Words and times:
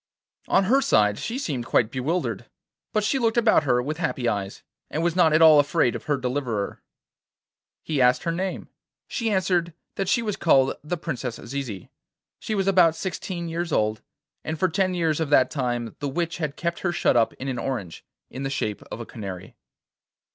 On 0.47 0.63
her 0.63 0.81
side 0.81 1.19
she 1.19 1.37
seemed 1.37 1.67
quite 1.67 1.91
bewildered, 1.91 2.47
but 2.91 3.03
she 3.03 3.19
looked 3.19 3.37
about 3.37 3.65
her 3.65 3.83
with 3.83 3.97
happy 3.97 4.27
eyes, 4.27 4.63
and 4.89 5.03
was 5.03 5.15
not 5.15 5.31
at 5.31 5.43
all 5.43 5.59
afraid 5.59 5.95
of 5.95 6.05
her 6.05 6.17
deliverer. 6.17 6.81
He 7.83 8.01
asked 8.01 8.23
her 8.23 8.31
name. 8.31 8.67
She 9.07 9.29
answered 9.29 9.73
that 9.97 10.09
she 10.09 10.23
was 10.23 10.37
called 10.37 10.75
the 10.83 10.97
Princess 10.97 11.35
Zizi; 11.35 11.91
she 12.39 12.55
was 12.55 12.65
about 12.67 12.95
sixteen 12.95 13.47
years 13.47 13.71
old, 13.71 14.01
and 14.43 14.57
for 14.57 14.69
ten 14.69 14.95
years 14.95 15.19
of 15.19 15.29
that 15.29 15.51
time 15.51 15.95
the 15.99 16.09
witch 16.09 16.37
had 16.37 16.55
kept 16.55 16.79
her 16.79 16.91
shut 16.91 17.15
up 17.15 17.33
in 17.35 17.47
an 17.47 17.59
orange, 17.59 18.03
in 18.31 18.41
the 18.41 18.49
shape 18.49 18.81
of 18.91 18.99
a 19.01 19.05
canary. 19.05 19.55